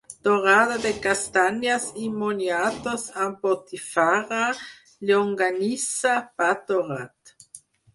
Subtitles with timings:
[0.27, 4.43] Torrada de castanyes i moniatos amb botifarra,
[5.11, 7.41] llonganissa, pa torrat...